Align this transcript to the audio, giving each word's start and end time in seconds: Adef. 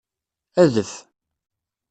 Adef. 0.61 0.93